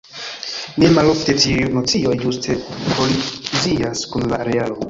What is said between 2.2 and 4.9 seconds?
ĝuste kolizias kun la realo.